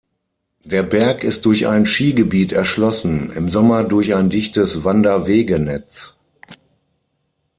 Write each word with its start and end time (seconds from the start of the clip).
Der 0.63 0.81
Berg 0.81 1.23
ist 1.23 1.45
durch 1.45 1.67
ein 1.67 1.85
Schigebiet 1.85 2.51
erschlossen, 2.53 3.29
im 3.35 3.49
Sommer 3.49 3.83
durch 3.83 4.15
ein 4.15 4.31
dichtes 4.31 4.83
Wanderwegenetz. 4.83 6.15